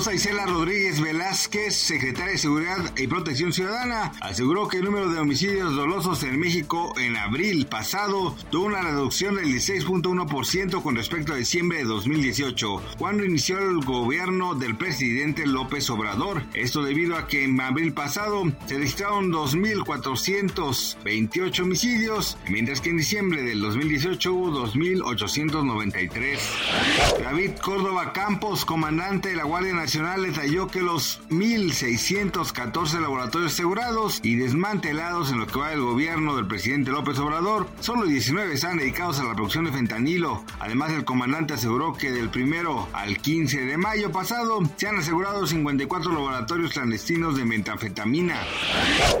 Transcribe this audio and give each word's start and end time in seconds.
Rosa 0.00 0.14
Isela 0.14 0.46
Rodríguez 0.46 0.98
Velázquez, 0.98 1.76
secretaria 1.76 2.32
de 2.32 2.38
Seguridad 2.38 2.96
y 2.96 3.06
Protección 3.06 3.52
Ciudadana, 3.52 4.12
aseguró 4.22 4.66
que 4.66 4.78
el 4.78 4.84
número 4.84 5.10
de 5.10 5.18
homicidios 5.18 5.76
dolosos 5.76 6.22
en 6.22 6.40
México 6.40 6.98
en 6.98 7.18
abril 7.18 7.66
pasado 7.66 8.34
tuvo 8.50 8.64
una 8.64 8.80
reducción 8.80 9.36
del 9.36 9.52
16.1% 9.52 10.82
con 10.82 10.96
respecto 10.96 11.34
a 11.34 11.36
diciembre 11.36 11.80
de 11.80 11.84
2018, 11.84 12.82
cuando 12.96 13.26
inició 13.26 13.58
el 13.58 13.84
gobierno 13.84 14.54
del 14.54 14.74
presidente 14.74 15.46
López 15.46 15.90
Obrador. 15.90 16.44
Esto 16.54 16.82
debido 16.82 17.18
a 17.18 17.26
que 17.26 17.44
en 17.44 17.60
abril 17.60 17.92
pasado 17.92 18.50
se 18.64 18.78
registraron 18.78 19.30
2.428 19.30 21.60
homicidios, 21.60 22.38
mientras 22.48 22.80
que 22.80 22.88
en 22.88 22.96
diciembre 22.96 23.42
del 23.42 23.60
2018 23.60 24.32
hubo 24.32 24.66
2.893. 24.66 26.38
David 27.22 27.50
Córdoba 27.60 28.14
Campos, 28.14 28.64
comandante 28.64 29.28
de 29.28 29.36
la 29.36 29.44
Guardia 29.44 29.74
Nacional 29.74 29.89
detalló 29.98 30.68
que 30.68 30.82
los 30.82 31.20
1.614 31.30 33.00
laboratorios 33.00 33.52
asegurados 33.52 34.20
y 34.22 34.36
desmantelados 34.36 35.32
en 35.32 35.40
lo 35.40 35.46
que 35.48 35.58
va 35.58 35.70
del 35.70 35.80
gobierno 35.80 36.36
del 36.36 36.46
presidente 36.46 36.92
López 36.92 37.18
Obrador, 37.18 37.66
solo 37.80 38.06
19 38.06 38.54
están 38.54 38.76
dedicados 38.76 39.18
a 39.18 39.24
la 39.24 39.34
producción 39.34 39.64
de 39.64 39.72
fentanilo. 39.72 40.44
Además, 40.60 40.92
el 40.92 41.04
comandante 41.04 41.54
aseguró 41.54 41.94
que 41.94 42.12
del 42.12 42.30
primero 42.30 42.88
al 42.92 43.18
15 43.18 43.64
de 43.64 43.76
mayo 43.78 44.12
pasado 44.12 44.60
se 44.76 44.86
han 44.86 44.98
asegurado 44.98 45.46
54 45.46 46.12
laboratorios 46.12 46.72
clandestinos 46.72 47.36
de 47.36 47.44
metanfetamina. 47.44 48.40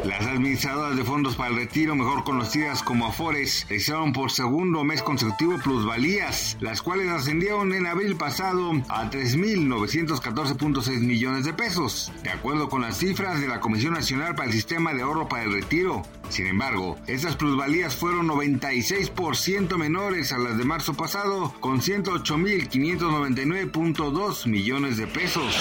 Las 0.04 0.24
administradoras 0.26 0.96
de 0.96 1.04
fondos 1.04 1.34
para 1.34 1.50
el 1.50 1.56
retiro, 1.56 1.96
mejor 1.96 2.22
conocidas 2.22 2.82
como 2.84 3.06
Afores, 3.06 3.66
realizaron 3.68 4.12
por 4.12 4.30
segundo 4.30 4.84
mes 4.84 5.02
consecutivo 5.02 5.58
plusvalías, 5.58 6.56
las 6.60 6.80
cuales 6.80 7.08
ascendieron 7.08 7.72
en 7.72 7.86
abril 7.86 8.14
pasado 8.14 8.70
a 8.88 9.10
3.914 9.10 10.59
12.6 10.60 11.00
millones 11.00 11.44
de 11.44 11.54
pesos, 11.54 12.12
de 12.22 12.30
acuerdo 12.30 12.68
con 12.68 12.82
las 12.82 12.98
cifras 12.98 13.40
de 13.40 13.48
la 13.48 13.60
Comisión 13.60 13.94
Nacional 13.94 14.34
para 14.34 14.48
el 14.48 14.52
Sistema 14.52 14.92
de 14.92 15.02
Ahorro 15.02 15.28
para 15.28 15.44
el 15.44 15.52
Retiro. 15.52 16.02
Sin 16.30 16.46
embargo, 16.46 16.96
estas 17.08 17.34
plusvalías 17.34 17.96
fueron 17.96 18.28
96% 18.28 19.76
menores 19.76 20.32
a 20.32 20.38
las 20.38 20.56
de 20.56 20.64
marzo 20.64 20.94
pasado, 20.94 21.52
con 21.58 21.80
108.599.2 21.80 24.46
millones 24.46 24.96
de 24.96 25.08
pesos. 25.08 25.56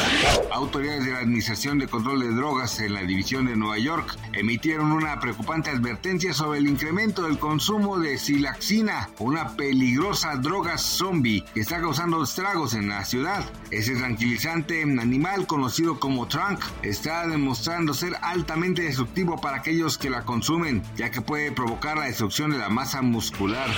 Autoridades 0.52 1.06
de 1.06 1.12
la 1.12 1.20
Administración 1.20 1.78
de 1.80 1.88
Control 1.88 2.20
de 2.20 2.36
Drogas 2.36 2.80
en 2.82 2.94
la 2.94 3.02
División 3.02 3.48
de 3.48 3.56
Nueva 3.56 3.80
York 3.80 4.16
emitieron 4.34 4.92
una 4.92 5.20
preocupante 5.20 5.72
advertencia 5.72 6.34
sobre 6.34 6.60
el 6.60 6.68
incremento 6.68 7.24
del 7.24 7.40
consumo 7.40 7.98
de 7.98 8.20
silaxina, 8.20 9.10
una 9.18 9.56
peligrosa 9.56 10.36
droga 10.36 10.78
zombie 10.78 11.44
que 11.54 11.62
está 11.62 11.82
causando 11.82 12.24
estragos 12.24 12.76
en 12.76 12.90
la 12.90 13.06
ciudad. 13.06 13.44
Ese 13.72 13.96
tranquilizante 13.96 14.84
animal 14.84 15.48
conocido 15.48 16.00
como 16.00 16.28
trunk 16.28 16.64
está 16.84 17.26
demostrando 17.28 17.96
ser 17.96 18.16
altamente 18.22 18.84
destructivo 18.84 19.42
para 19.42 19.58
aquellos 19.58 19.98
que 19.98 20.12
la 20.12 20.26
consumen 20.26 20.59
ya 20.98 21.12
que 21.12 21.22
puede 21.22 21.52
provocar 21.52 21.98
la 21.98 22.06
destrucción 22.06 22.52
de 22.52 22.58
la 22.58 22.70
masa 22.70 23.02
muscular. 23.02 23.70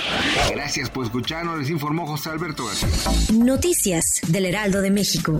Gracias 0.50 0.90
por 0.90 1.04
escucharnos, 1.04 1.58
les 1.58 1.70
informó 1.70 2.06
José 2.06 2.30
Alberto 2.30 2.66
García. 2.66 2.88
Noticias 3.32 4.20
del 4.28 4.46
Heraldo 4.46 4.80
de 4.80 4.90
México. 4.90 5.38